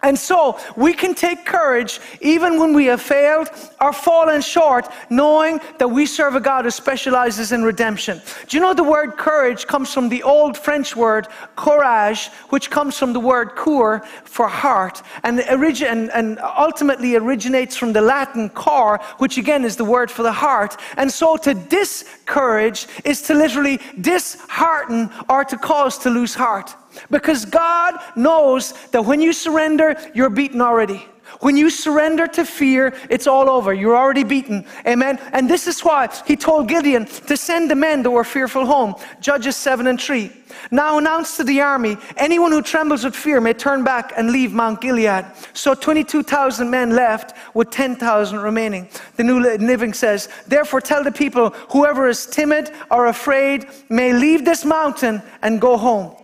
[0.06, 3.50] And so we can take courage even when we have failed
[3.82, 8.22] or fallen short, knowing that we serve a God who specializes in redemption.
[8.48, 13.00] Do you know the word courage comes from the old French word courage, which comes
[13.00, 18.50] from the word cur for heart, and, origi- and, and ultimately originates from the Latin
[18.50, 20.80] cor, which again is the word for the heart.
[20.98, 26.76] And so to discourage is to literally dishearten or to cause to lose heart.
[27.10, 31.06] Because God knows that when you surrender, you're beaten already.
[31.40, 33.74] When you surrender to fear, it's all over.
[33.74, 34.66] You're already beaten.
[34.88, 35.20] Amen.
[35.34, 38.96] And this is why he told Gideon to send the men that were fearful home.
[39.20, 40.32] Judges 7 and 3.
[40.72, 44.54] Now announce to the army anyone who trembles with fear may turn back and leave
[44.54, 45.26] Mount Gilead.
[45.54, 48.88] So 22,000 men left with 10,000 remaining.
[49.18, 54.46] The New Living says, Therefore tell the people, whoever is timid or afraid may leave
[54.46, 56.16] this mountain and go home.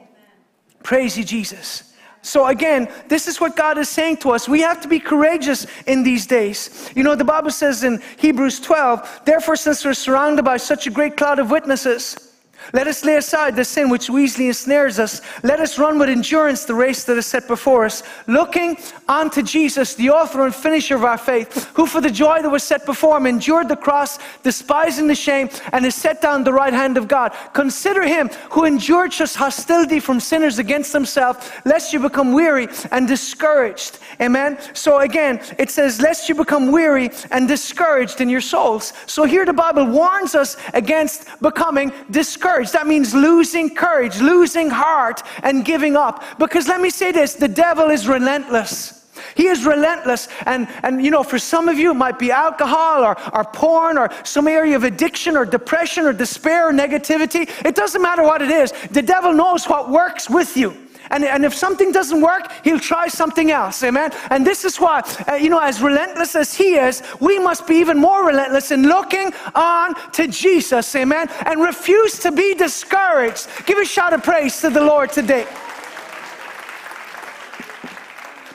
[0.83, 1.93] Praise you, Jesus.
[2.23, 4.47] So again, this is what God is saying to us.
[4.47, 6.91] We have to be courageous in these days.
[6.95, 10.91] You know, the Bible says in Hebrews 12, therefore, since we're surrounded by such a
[10.91, 12.30] great cloud of witnesses,
[12.73, 15.21] let us lay aside the sin which easily ensnares us.
[15.43, 19.95] Let us run with endurance the race that is set before us, looking unto Jesus,
[19.95, 23.17] the author and finisher of our faith, who for the joy that was set before
[23.17, 27.07] him endured the cross, despising the shame, and is set down the right hand of
[27.07, 27.33] God.
[27.53, 33.07] Consider him who endured such hostility from sinners against himself, lest you become weary and
[33.07, 33.99] discouraged.
[34.21, 34.59] Amen.
[34.73, 38.93] So again, it says, lest you become weary and discouraged in your souls.
[39.07, 42.73] So here the Bible warns us against becoming discouraged discouraged.
[42.73, 46.23] That means losing courage, losing heart, and giving up.
[46.37, 48.97] Because let me say this the devil is relentless.
[49.35, 50.27] He is relentless.
[50.45, 53.97] And, and you know, for some of you, it might be alcohol or, or porn
[53.97, 57.49] or some area of addiction or depression or despair or negativity.
[57.65, 58.73] It doesn't matter what it is.
[58.91, 60.75] The devil knows what works with you.
[61.11, 63.83] And, and if something doesn't work, he'll try something else.
[63.83, 64.11] Amen.
[64.29, 67.75] And this is why, uh, you know, as relentless as he is, we must be
[67.75, 70.95] even more relentless in looking on to Jesus.
[70.95, 71.27] Amen.
[71.45, 73.47] And refuse to be discouraged.
[73.65, 75.45] Give a shout of praise to the Lord today.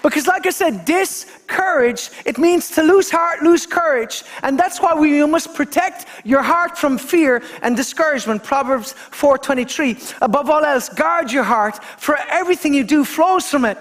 [0.03, 4.23] Because, like I said, this courage, it means to lose heart, lose courage.
[4.45, 8.43] And that's why we must protect your heart from fear and discouragement.
[8.43, 9.97] Proverbs 4:23.
[10.21, 13.79] Above all else, guard your heart, for everything you do flows from it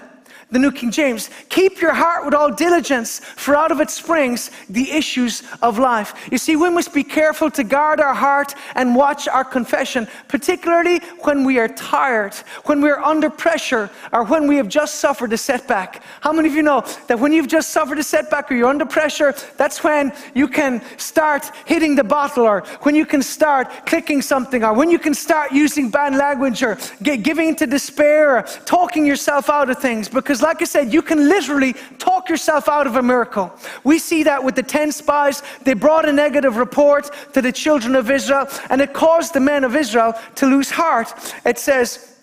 [0.50, 1.28] the New King James.
[1.48, 6.14] Keep your heart with all diligence, for out of it springs the issues of life.
[6.30, 11.00] You see, we must be careful to guard our heart and watch our confession, particularly
[11.22, 12.34] when we are tired,
[12.66, 16.04] when we are under pressure, or when we have just suffered a setback.
[16.20, 18.86] How many of you know that when you've just suffered a setback or you're under
[18.86, 24.22] pressure, that's when you can start hitting the bottle, or when you can start clicking
[24.22, 29.04] something, or when you can start using bad language, or giving into despair, or talking
[29.04, 32.86] yourself out of things because because, like I said, you can literally talk yourself out
[32.86, 33.50] of a miracle.
[33.84, 35.42] We see that with the 10 spies.
[35.62, 39.64] They brought a negative report to the children of Israel, and it caused the men
[39.64, 41.08] of Israel to lose heart.
[41.46, 42.15] It says,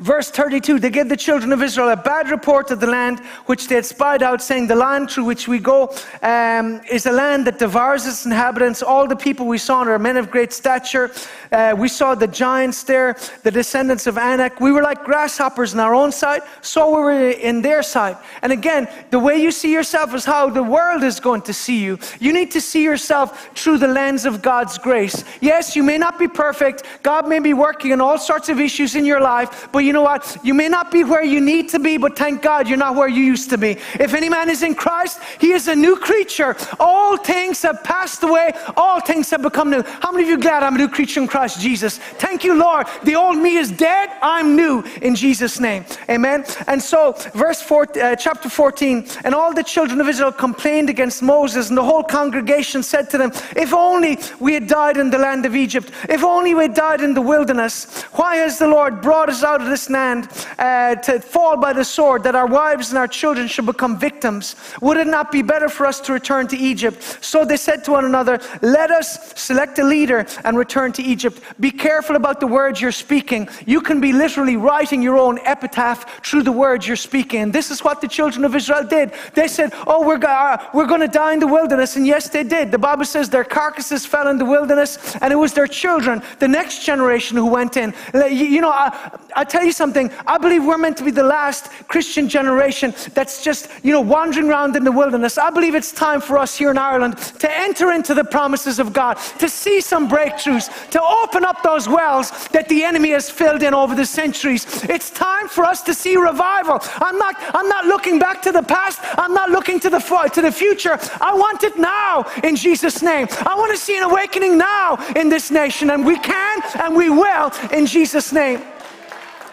[0.00, 3.66] Verse 32 They gave the children of Israel a bad report of the land which
[3.66, 7.48] they had spied out, saying, The land through which we go um, is a land
[7.48, 8.80] that devours its inhabitants.
[8.80, 11.10] All the people we saw are men of great stature.
[11.50, 14.60] Uh, we saw the giants there, the descendants of Anak.
[14.60, 18.16] We were like grasshoppers in our own sight, so we were in their sight.
[18.42, 21.82] And again, the way you see yourself is how the world is going to see
[21.82, 21.98] you.
[22.20, 25.24] You need to see yourself through the lens of God's grace.
[25.40, 26.84] Yes, you may not be perfect.
[27.02, 30.02] God may be working on all sorts of issues in your life, but you know
[30.02, 30.36] what?
[30.42, 33.08] You may not be where you need to be, but thank God you're not where
[33.08, 33.72] you used to be.
[33.98, 36.54] If any man is in Christ, he is a new creature.
[36.78, 39.82] All things have passed away, all things have become new.
[39.82, 41.98] How many of you glad I'm a new creature in Christ Jesus?
[41.98, 42.86] Thank you, Lord.
[43.04, 45.86] The old me is dead, I'm new in Jesus' name.
[46.10, 46.44] Amen.
[46.66, 51.22] And so, verse four, uh, chapter 14, and all the children of Israel complained against
[51.22, 55.18] Moses, and the whole congregation said to them, If only we had died in the
[55.18, 58.02] land of Egypt, if only we had died in the wilderness.
[58.12, 59.77] Why has the Lord brought us out of this?
[59.88, 63.98] Land uh, to fall by the sword, that our wives and our children should become
[63.98, 64.56] victims?
[64.80, 67.02] Would it not be better for us to return to Egypt?
[67.20, 69.08] So they said to one another, Let us
[69.40, 71.40] select a leader and return to Egypt.
[71.60, 73.48] Be careful about the words you're speaking.
[73.66, 77.40] You can be literally writing your own epitaph through the words you're speaking.
[77.42, 79.12] And this is what the children of Israel did.
[79.34, 81.96] They said, Oh, we're, uh, we're going to die in the wilderness.
[81.96, 82.70] And yes, they did.
[82.70, 86.48] The Bible says their carcasses fell in the wilderness, and it was their children, the
[86.48, 87.94] next generation, who went in.
[88.14, 90.10] You know, I, I tell you, you something.
[90.26, 94.48] I believe we're meant to be the last Christian generation that's just, you know, wandering
[94.48, 95.38] around in the wilderness.
[95.38, 98.92] I believe it's time for us here in Ireland to enter into the promises of
[98.92, 103.62] God, to see some breakthroughs, to open up those wells that the enemy has filled
[103.62, 104.64] in over the centuries.
[104.84, 106.80] It's time for us to see revival.
[106.96, 108.98] I'm not, I'm not looking back to the past.
[109.18, 110.00] I'm not looking to the,
[110.34, 110.98] to the future.
[111.20, 113.28] I want it now in Jesus' name.
[113.46, 117.10] I want to see an awakening now in this nation, and we can and we
[117.10, 118.62] will in Jesus' name.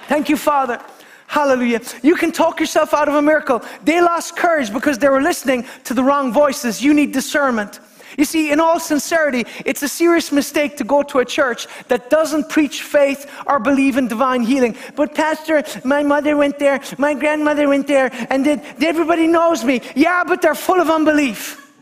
[0.08, 0.80] Thank you, Father.
[1.28, 1.82] Hallelujah.
[2.04, 3.64] You can talk yourself out of a miracle.
[3.84, 6.84] They lost courage because they were listening to the wrong voices.
[6.84, 7.80] You need discernment.
[8.18, 12.10] You see, in all sincerity, it's a serious mistake to go to a church that
[12.10, 14.78] doesn't preach faith or believe in divine healing.
[14.96, 18.48] But, Pastor, my mother went there, my grandmother went there, and
[18.82, 19.82] everybody knows me.
[19.96, 21.74] Yeah, but their full of unbelief.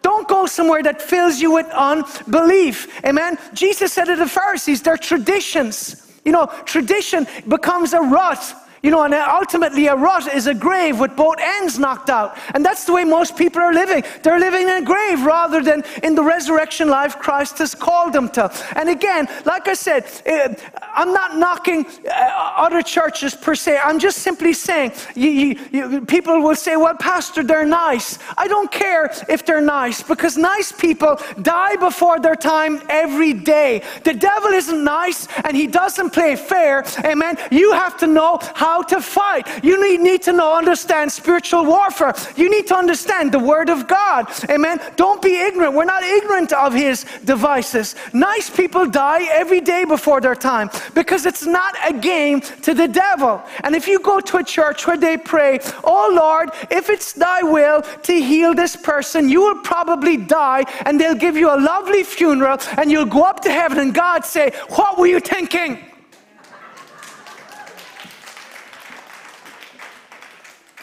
[0.00, 3.04] Don't go somewhere that fills you with unbelief.
[3.04, 3.36] Amen.
[3.52, 6.05] Jesus said to the Pharisees, they're traditions.
[6.26, 8.54] You know, tradition becomes a rut.
[8.86, 12.38] You know, and ultimately a rut is a grave with both ends knocked out.
[12.54, 14.04] And that's the way most people are living.
[14.22, 18.28] They're living in a grave rather than in the resurrection life Christ has called them
[18.28, 18.48] to.
[18.76, 20.54] And again, like I said, eh,
[20.94, 23.76] I'm not knocking uh, other churches per se.
[23.76, 28.20] I'm just simply saying, you, you, you, people will say, well, Pastor, they're nice.
[28.38, 33.82] I don't care if they're nice because nice people die before their time every day.
[34.04, 36.84] The devil isn't nice and he doesn't play fair.
[37.04, 37.36] Amen.
[37.50, 39.64] You have to know how to fight.
[39.64, 42.14] You need, need to know, understand spiritual warfare.
[42.36, 44.28] You need to understand the word of God.
[44.50, 44.80] Amen.
[44.96, 45.74] Don't be ignorant.
[45.74, 47.94] We're not ignorant of his devices.
[48.12, 52.88] Nice people die every day before their time because it's not a game to the
[52.88, 53.42] devil.
[53.64, 57.42] And if you go to a church where they pray, Oh Lord, if it's thy
[57.42, 62.02] will to heal this person, you will probably die, and they'll give you a lovely
[62.02, 65.78] funeral, and you'll go up to heaven, and God say, What were you thinking?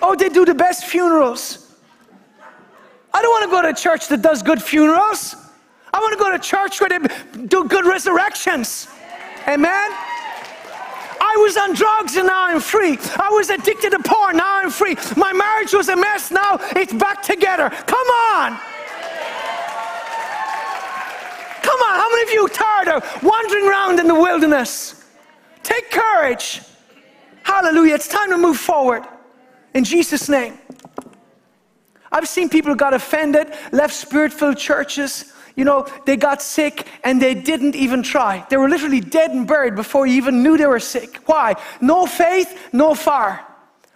[0.05, 1.73] Oh, they do the best funerals.
[3.13, 5.37] I don't want to go to a church that does good funerals.
[5.93, 6.99] I want to go to a church where they
[7.45, 8.89] do good resurrections.
[9.47, 9.91] Amen.
[11.25, 12.97] I was on drugs and now I'm free.
[13.15, 14.97] I was addicted to porn, now I'm free.
[15.15, 17.69] My marriage was a mess, now it's back together.
[17.69, 18.59] Come on.
[21.63, 25.05] Come on, how many of you are tired of wandering around in the wilderness?
[25.63, 26.61] Take courage.
[27.43, 27.95] Hallelujah.
[27.95, 29.03] It's time to move forward.
[29.73, 30.57] In Jesus' name.
[32.11, 36.87] I've seen people who got offended, left spirit filled churches, you know, they got sick
[37.03, 38.45] and they didn't even try.
[38.49, 41.17] They were literally dead and buried before you even knew they were sick.
[41.25, 41.55] Why?
[41.79, 43.45] No faith, no fire.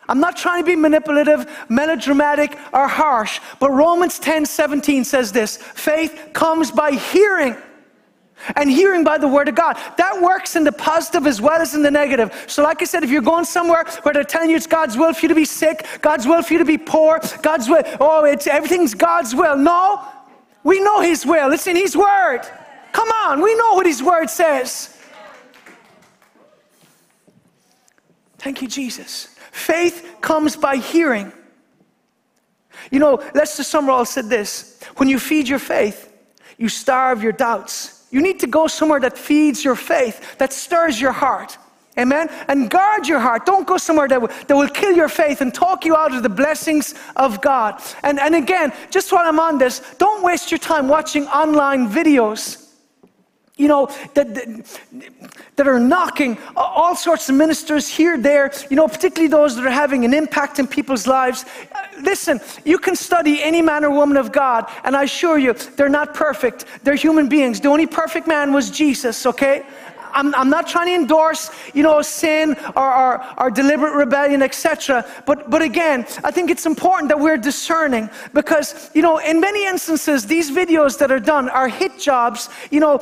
[0.09, 5.57] I'm not trying to be manipulative, melodramatic, or harsh, but Romans 10 17 says this
[5.57, 7.57] faith comes by hearing.
[8.55, 9.77] And hearing by the word of God.
[9.97, 12.45] That works in the positive as well as in the negative.
[12.47, 15.13] So, like I said, if you're going somewhere where they're telling you it's God's will
[15.13, 18.25] for you to be sick, God's will for you to be poor, God's will, oh,
[18.25, 19.57] it's everything's God's will.
[19.57, 20.05] No,
[20.63, 22.41] we know His will, it's in His Word.
[22.91, 24.95] Come on, we know what His Word says.
[28.37, 29.35] Thank you, Jesus.
[29.51, 31.33] Faith comes by hearing.
[32.91, 36.13] You know, Lester Sumrall said this when you feed your faith,
[36.57, 37.96] you starve your doubts.
[38.09, 41.57] You need to go somewhere that feeds your faith, that stirs your heart.
[41.97, 42.29] Amen.
[42.47, 43.45] And guard your heart.
[43.45, 46.29] Don't go somewhere that, that will kill your faith and talk you out of the
[46.29, 47.81] blessings of God.
[48.03, 52.66] And, and again, just while I'm on this, don't waste your time watching online videos
[53.57, 54.79] you know, that, that,
[55.55, 59.71] that, are knocking all sorts of ministers here, there, you know, particularly those that are
[59.71, 61.43] having an impact in people's lives.
[61.71, 65.53] Uh, listen, you can study any man or woman of God, and I assure you,
[65.53, 66.65] they're not perfect.
[66.83, 67.59] They're human beings.
[67.59, 69.65] The only perfect man was Jesus, okay?
[70.17, 75.05] I'm, I'm not trying to endorse, you know, sin or, or, or deliberate rebellion, etc.
[75.27, 79.67] But, but again, I think it's important that we're discerning because, you know, in many
[79.67, 82.99] instances, these videos that are done are hit jobs, you know,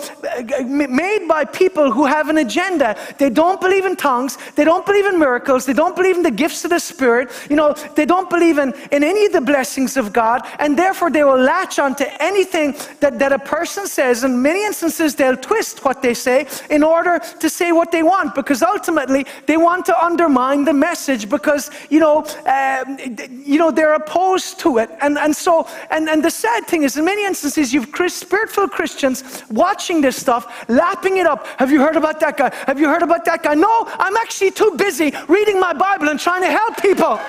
[0.66, 2.98] made by people who have an agenda.
[3.18, 4.38] They don't believe in tongues.
[4.56, 5.66] They don't believe in miracles.
[5.66, 7.32] They don't believe in the gifts of the Spirit.
[7.50, 10.46] You know, they don't believe in, in any of the blessings of God.
[10.60, 14.26] And therefore, they will latch onto anything that, that a person says.
[14.26, 18.36] In many instances, they'll twist what they say in order to say what they want
[18.36, 22.84] because ultimately they want to undermine the message because, you know, uh,
[23.30, 24.90] you know they're opposed to it.
[25.02, 29.44] And, and so, and, and the sad thing is, in many instances, you've spirit-filled Christians
[29.50, 31.48] watching this stuff, lapping it up.
[31.58, 32.54] Have you heard about that guy?
[32.68, 33.54] Have you heard about that guy?
[33.54, 37.20] No, I'm actually too busy reading my Bible and trying to help people.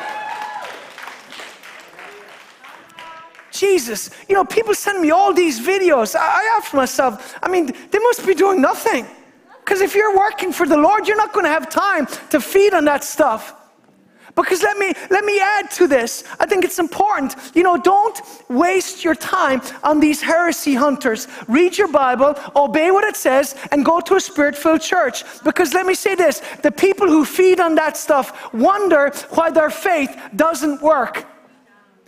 [3.52, 6.14] Jesus, you know, people send me all these videos.
[6.14, 9.06] I, I ask myself, I mean, they must be doing nothing.
[9.66, 12.72] Because if you're working for the Lord, you're not going to have time to feed
[12.72, 13.52] on that stuff.
[14.36, 16.22] Because let me let me add to this.
[16.38, 17.34] I think it's important.
[17.54, 21.26] You know, don't waste your time on these heresy hunters.
[21.48, 25.24] Read your Bible, obey what it says, and go to a spirit-filled church.
[25.42, 29.70] Because let me say this: the people who feed on that stuff wonder why their
[29.70, 31.26] faith doesn't work.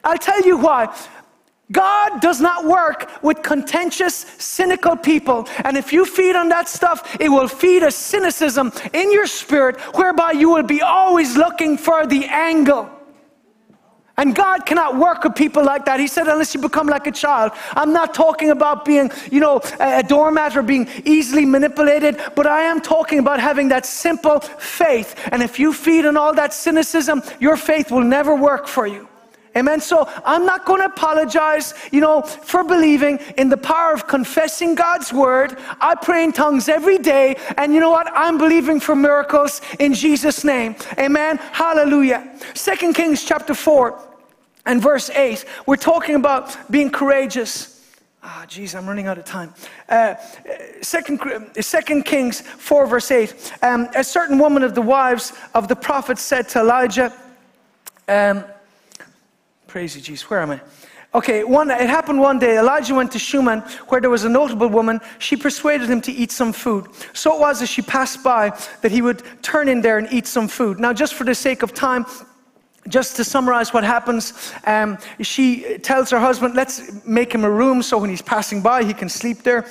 [0.05, 0.95] I'll tell you why.
[1.71, 5.47] God does not work with contentious, cynical people.
[5.65, 9.79] And if you feed on that stuff, it will feed a cynicism in your spirit
[9.95, 12.89] whereby you will be always looking for the angle.
[14.17, 16.01] And God cannot work with people like that.
[16.01, 17.53] He said, unless you become like a child.
[17.77, 22.63] I'm not talking about being, you know, a doormat or being easily manipulated, but I
[22.63, 25.15] am talking about having that simple faith.
[25.31, 29.09] And if you feed on all that cynicism, your faith will never work for you.
[29.59, 29.81] Amen.
[29.81, 34.77] So I'm not going to apologize, you know, for believing in the power of confessing
[34.77, 35.59] God's word.
[35.81, 37.35] I pray in tongues every day.
[37.57, 38.09] And you know what?
[38.15, 40.77] I'm believing for miracles in Jesus' name.
[40.97, 41.39] Amen.
[41.39, 42.39] Hallelujah.
[42.55, 44.01] Second Kings chapter 4
[44.65, 45.45] and verse 8.
[45.67, 47.75] We're talking about being courageous.
[48.23, 49.55] Ah, oh, geez, I'm running out of time.
[49.89, 50.15] Uh,
[50.83, 51.21] second,
[51.61, 53.53] second Kings 4, verse 8.
[53.63, 57.13] Um, a certain woman of the wives of the prophet said to Elijah,
[58.07, 58.45] um,
[59.69, 60.31] Praise you, Jesus.
[60.31, 60.61] Where am I?
[61.15, 62.59] Okay, one, it happened one day.
[62.59, 64.99] Elijah went to Shunem, where there was a notable woman.
[65.19, 66.87] She persuaded him to eat some food.
[67.13, 70.27] So it was as she passed by that he would turn in there and eat
[70.27, 70.81] some food.
[70.81, 72.07] Now, just for the sake of time,
[72.89, 77.83] just to summarize what happens, um, she tells her husband, let's make him a room
[77.83, 79.67] so when he's passing by, he can sleep there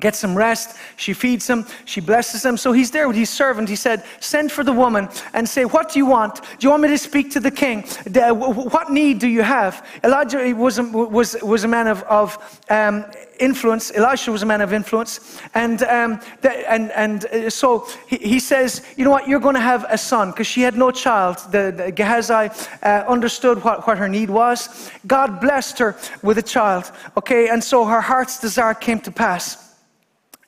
[0.00, 0.76] gets some rest.
[0.96, 1.66] She feeds him.
[1.84, 2.56] She blesses him.
[2.56, 3.68] So he's there with his servant.
[3.68, 6.36] He said, Send for the woman and say, What do you want?
[6.36, 7.82] Do you want me to speak to the king?
[7.82, 9.86] What need do you have?
[10.04, 13.04] Elijah was a, was, was a man of, of um,
[13.38, 13.92] influence.
[13.94, 15.40] Elisha was a man of influence.
[15.54, 19.28] And, um, and, and uh, so he, he, says, You know what?
[19.28, 21.38] You're going to have a son because she had no child.
[21.50, 22.50] The, the Gehazi
[22.82, 24.90] uh, understood what, what her need was.
[25.06, 26.90] God blessed her with a child.
[27.16, 27.48] Okay.
[27.48, 29.61] And so her heart's desire came to pass.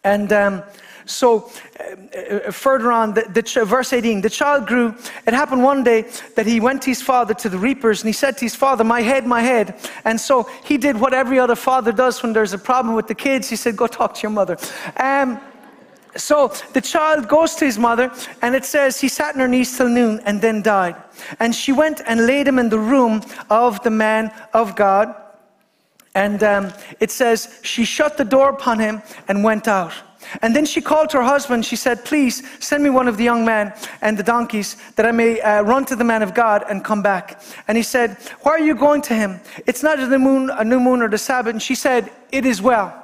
[0.05, 0.63] And um,
[1.07, 4.95] so, uh, uh, further on, the, the, verse 18, the child grew.
[5.27, 8.13] It happened one day that he went to his father to the reapers and he
[8.13, 9.75] said to his father, My head, my head.
[10.05, 13.15] And so he did what every other father does when there's a problem with the
[13.15, 13.51] kids.
[13.51, 14.57] He said, Go talk to your mother.
[14.97, 15.41] Um,
[16.17, 19.77] so the child goes to his mother, and it says he sat on her knees
[19.77, 20.95] till noon and then died.
[21.41, 25.15] And she went and laid him in the room of the man of God.
[26.15, 29.93] And um, it says, she shut the door upon him and went out.
[30.43, 31.65] And then she called her husband.
[31.65, 35.13] She said, Please send me one of the young men and the donkeys that I
[35.13, 37.43] may uh, run to the man of God and come back.
[37.69, 39.41] And he said, Why are you going to him?
[39.67, 41.53] It's not new moon, a new moon or the Sabbath.
[41.53, 43.04] And she said, It is well.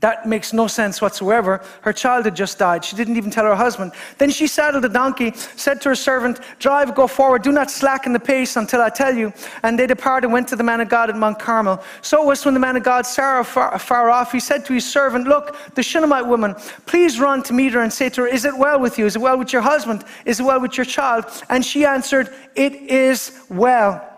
[0.00, 1.62] That makes no sense whatsoever.
[1.82, 2.84] Her child had just died.
[2.84, 3.92] She didn't even tell her husband.
[4.18, 8.12] Then she saddled a donkey, said to her servant, Drive, go forward, do not slacken
[8.12, 9.32] the pace until I tell you.
[9.62, 11.82] And they departed and went to the man of God at Mount Carmel.
[12.02, 14.64] So it was when the man of God saw her far, far off, he said
[14.66, 16.54] to his servant, Look, the Shunammite woman,
[16.86, 19.06] please run to meet her and say to her, Is it well with you?
[19.06, 20.04] Is it well with your husband?
[20.24, 21.26] Is it well with your child?
[21.48, 24.13] And she answered, It is well.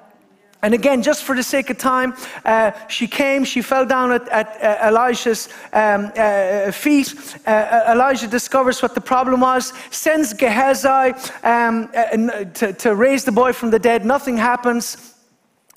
[0.62, 4.28] And again, just for the sake of time, uh, she came, she fell down at,
[4.30, 7.14] at uh, Elijah's um, uh, feet.
[7.46, 13.24] Uh, uh, Elijah discovers what the problem was, sends Gehazi um, uh, to, to raise
[13.24, 14.04] the boy from the dead.
[14.04, 15.14] Nothing happens.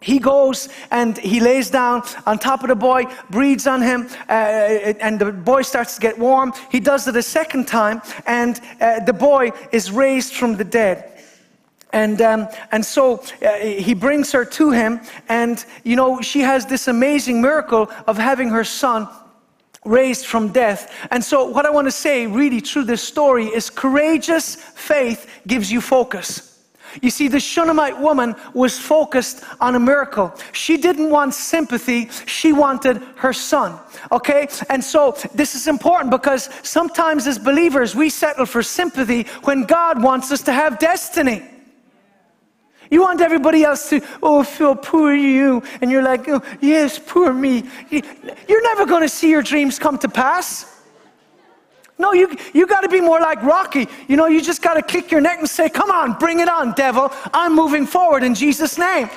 [0.01, 4.31] He goes and he lays down on top of the boy, breathes on him, uh,
[4.31, 6.53] and the boy starts to get warm.
[6.71, 11.08] He does it a second time, and uh, the boy is raised from the dead.
[11.91, 16.65] And, um, and so uh, he brings her to him, and you know, she has
[16.65, 19.07] this amazing miracle of having her son
[19.85, 20.93] raised from death.
[21.09, 25.71] And so, what I want to say really through this story is courageous faith gives
[25.71, 26.45] you focus.
[27.01, 30.33] You see, the Shunammite woman was focused on a miracle.
[30.53, 33.79] She didn't want sympathy, she wanted her son.
[34.11, 34.47] Okay?
[34.69, 40.03] And so, this is important because sometimes as believers, we settle for sympathy when God
[40.03, 41.43] wants us to have destiny.
[42.89, 45.61] You want everybody else to, oh, feel poor you.
[45.81, 47.63] And you're like, oh, yes, poor me.
[47.91, 50.77] You're never going to see your dreams come to pass.
[51.99, 53.87] No, you, you got to be more like Rocky.
[54.07, 56.49] You know, you just got to kick your neck and say, come on, bring it
[56.49, 57.11] on, devil.
[57.33, 59.09] I'm moving forward in Jesus' name.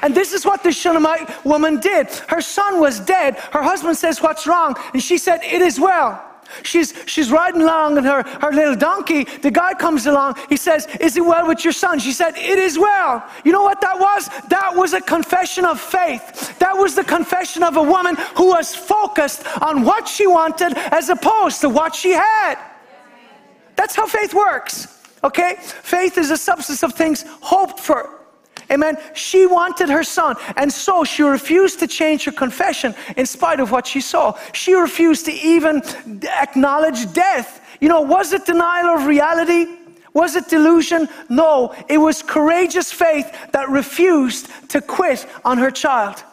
[0.00, 2.08] And this is what the Shunammite woman did.
[2.28, 3.36] Her son was dead.
[3.36, 4.74] Her husband says, What's wrong?
[4.94, 6.31] And she said, It is well.
[6.62, 9.24] She's, she's riding along in her, her little donkey.
[9.24, 10.36] The guy comes along.
[10.48, 11.98] He says, Is it well with your son?
[11.98, 13.24] She said, It is well.
[13.44, 14.28] You know what that was?
[14.48, 16.58] That was a confession of faith.
[16.58, 21.08] That was the confession of a woman who was focused on what she wanted as
[21.08, 22.56] opposed to what she had.
[23.76, 25.00] That's how faith works.
[25.24, 25.56] Okay?
[25.58, 28.21] Faith is a substance of things hoped for.
[28.72, 28.96] Amen.
[29.12, 33.70] She wanted her son, and so she refused to change her confession in spite of
[33.70, 34.38] what she saw.
[34.52, 35.82] She refused to even
[36.40, 37.60] acknowledge death.
[37.80, 39.66] You know, was it denial of reality?
[40.14, 41.08] Was it delusion?
[41.28, 46.24] No, it was courageous faith that refused to quit on her child.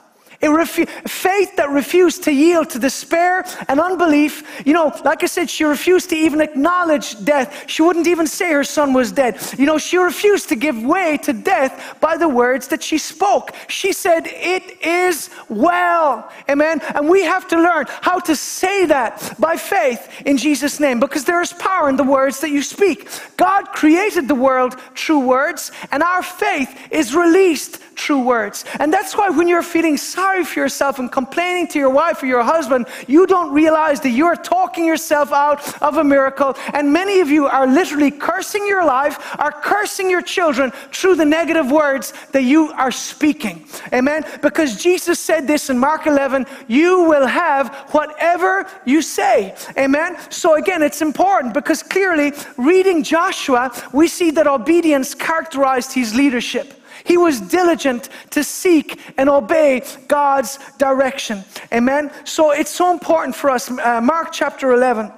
[0.42, 4.66] Refu- faith that refused to yield to despair and unbelief.
[4.66, 7.66] You know, like I said, she refused to even acknowledge death.
[7.68, 9.38] She wouldn't even say her son was dead.
[9.58, 13.54] You know, she refused to give way to death by the words that she spoke.
[13.68, 16.32] She said, It is well.
[16.50, 16.80] Amen.
[16.96, 21.26] And we have to learn how to say that by faith in Jesus' name because
[21.26, 23.10] there is power in the words that you speak.
[23.36, 28.64] God created the world through words, and our faith is released true words.
[28.80, 32.28] And that's why when you're feeling sorry for yourself and complaining to your wife or
[32.28, 36.56] your husband, you don't realize that you're talking yourself out of a miracle.
[36.74, 41.26] And many of you are literally cursing your life, are cursing your children through the
[41.26, 43.68] negative words that you are speaking.
[43.92, 44.26] Amen?
[44.42, 49.56] Because Jesus said this in Mark 11 you will have whatever you say.
[49.78, 50.18] Amen?
[50.30, 56.79] So again, it's important because clearly, reading Joshua, we see that obedience characterized his leadership.
[57.10, 61.44] He was diligent to seek and obey God's direction.
[61.74, 62.12] Amen.
[62.24, 63.68] So it's so important for us.
[63.72, 65.12] Uh, Mark chapter 11.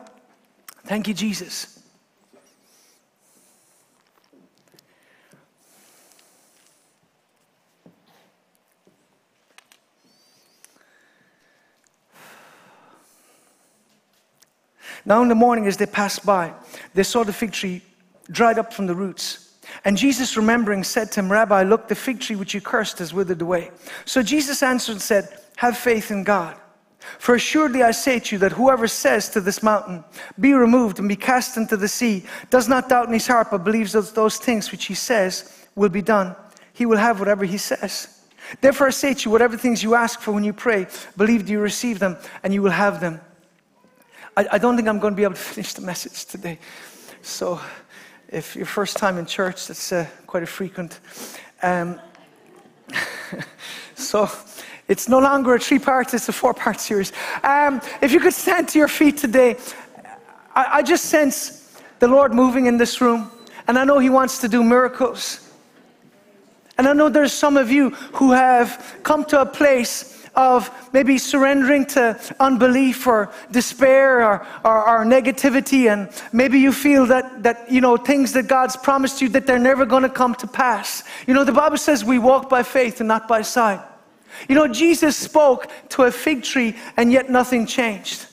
[0.86, 1.84] Thank you, Jesus.
[15.04, 16.54] Now, in the morning, as they passed by,
[16.94, 17.82] they saw the fig tree
[18.32, 19.51] dried up from the roots.
[19.86, 23.14] And Jesus, remembering, said to him, Rabbi, look, the fig tree which you cursed has
[23.14, 23.72] withered away.
[24.06, 26.58] So Jesus answered and said, Have faith in God.
[27.18, 30.04] For assuredly I say to you that whoever says to this mountain,
[30.40, 33.64] Be removed and be cast into the sea, does not doubt in his heart, but
[33.64, 36.36] believes that those things which he says will be done,
[36.74, 38.22] he will have whatever he says.
[38.60, 41.52] Therefore I say to you, whatever things you ask for when you pray, believe that
[41.52, 43.22] you receive them, and you will have them.
[44.36, 46.60] I, I don't think I'm going to be able to finish the message today.
[47.22, 47.62] So
[48.32, 51.00] if your first time in church, that's uh, quite a frequent.
[51.62, 52.00] Um,
[53.96, 54.30] so
[54.88, 57.12] it's no longer a three part, it's a four part series.
[57.44, 59.58] Um, if you could stand to your feet today,
[60.56, 63.30] I, I just sense the Lord moving in this room,
[63.68, 65.48] and I know He wants to do miracles.
[66.78, 71.18] And I know there's some of you who have come to a place of maybe
[71.18, 75.92] surrendering to unbelief or despair or, or, or, negativity.
[75.92, 79.60] And maybe you feel that, that you know things that god's promised you that they're
[79.60, 81.04] never going to come to pass.
[81.28, 83.82] You know the bible says we walk by faith and not by sight.
[84.48, 88.28] You know jesus spoke to a fig tree and yet nothing changed.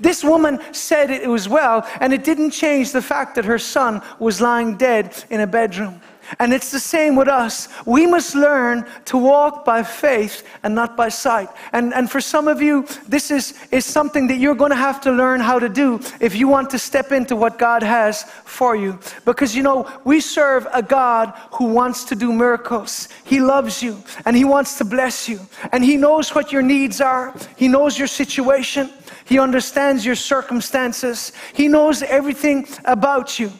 [0.00, 4.02] This woman said it was well, and it didn't change the fact that her son
[4.18, 6.00] was lying dead in a bedroom.
[6.38, 7.68] And it's the same with us.
[7.86, 11.48] We must learn to walk by faith and not by sight.
[11.72, 15.00] And, and for some of you, this is, is something that you're going to have
[15.02, 18.76] to learn how to do if you want to step into what God has for
[18.76, 18.98] you.
[19.24, 23.08] Because, you know, we serve a God who wants to do miracles.
[23.24, 25.40] He loves you and He wants to bless you.
[25.72, 28.90] And He knows what your needs are, He knows your situation,
[29.24, 33.52] He understands your circumstances, He knows everything about you.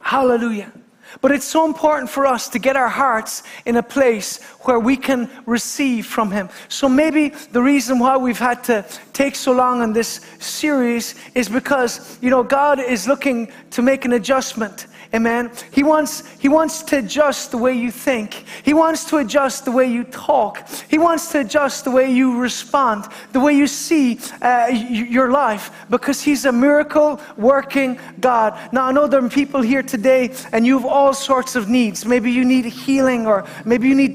[0.00, 0.72] Hallelujah.
[1.20, 4.96] But it's so important for us to get our hearts in a place where we
[4.96, 6.48] can receive from Him.
[6.68, 11.48] So maybe the reason why we've had to take so long on this series is
[11.48, 15.50] because, you know, God is looking to make an adjustment Amen.
[15.72, 18.44] He wants, he wants to adjust the way you think.
[18.62, 20.68] He wants to adjust the way you talk.
[20.88, 25.72] He wants to adjust the way you respond, the way you see uh, your life,
[25.90, 28.56] because He's a miracle working God.
[28.72, 32.06] Now, I know there are people here today and you have all sorts of needs.
[32.06, 34.14] Maybe you need healing, or maybe you need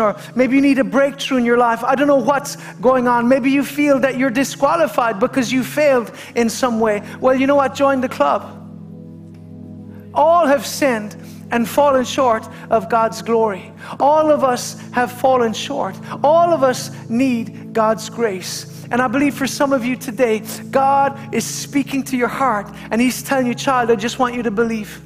[0.00, 1.82] or maybe you need a breakthrough in your life.
[1.84, 3.28] I don't know what's going on.
[3.28, 7.02] Maybe you feel that you're disqualified because you failed in some way.
[7.20, 7.74] Well, you know what?
[7.74, 8.56] Join the club.
[10.12, 11.16] All have sinned
[11.50, 13.72] and fallen short of God's glory.
[13.98, 15.96] All of us have fallen short.
[16.22, 18.84] All of us need God's grace.
[18.90, 23.00] And I believe for some of you today, God is speaking to your heart and
[23.00, 25.00] He's telling you, child, I just want you to believe.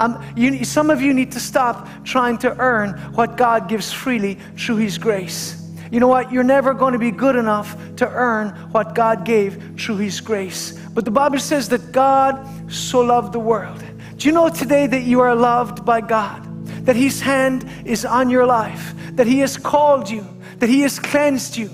[0.00, 4.38] Um, you, some of you need to stop trying to earn what God gives freely
[4.56, 5.56] through His grace.
[5.90, 6.32] You know what?
[6.32, 10.72] You're never going to be good enough to earn what God gave through His grace.
[10.94, 13.84] But the Bible says that God so loved the world.
[14.16, 16.46] Do you know today that you are loved by God?
[16.86, 20.26] That His hand is on your life, that He has called you,
[20.58, 21.70] that He has cleansed you.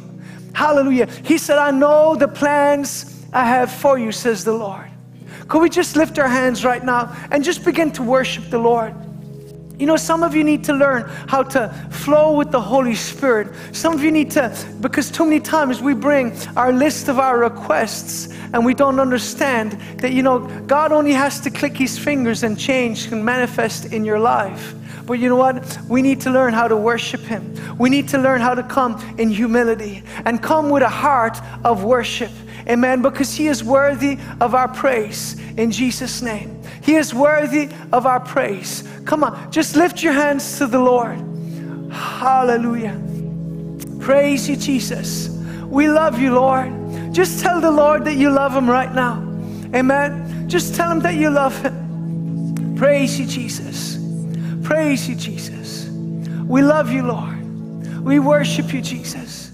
[0.52, 1.06] Hallelujah.
[1.24, 4.90] He said, I know the plans I have for you, says the Lord.
[5.48, 8.94] Could we just lift our hands right now and just begin to worship the Lord?
[9.78, 13.54] You know, some of you need to learn how to flow with the Holy Spirit.
[13.72, 17.38] Some of you need to, because too many times we bring our list of our
[17.38, 22.42] requests and we don't understand that, you know, God only has to click his fingers
[22.42, 24.74] and change can manifest in your life.
[25.06, 25.78] But you know what?
[25.88, 27.54] We need to learn how to worship Him.
[27.78, 31.84] We need to learn how to come in humility and come with a heart of
[31.84, 32.32] worship.
[32.68, 33.02] Amen.
[33.02, 36.60] Because He is worthy of our praise in Jesus' name.
[36.82, 38.84] He is worthy of our praise.
[39.04, 41.18] Come on, just lift your hands to the Lord.
[41.92, 43.00] Hallelujah.
[44.00, 45.28] Praise you, Jesus.
[45.64, 46.72] We love you, Lord.
[47.12, 49.16] Just tell the Lord that you love Him right now.
[49.74, 50.48] Amen.
[50.48, 52.74] Just tell Him that you love Him.
[52.76, 53.98] Praise you, Jesus.
[54.62, 55.88] Praise you, Jesus.
[55.88, 58.04] We love you, Lord.
[58.04, 59.45] We worship you, Jesus.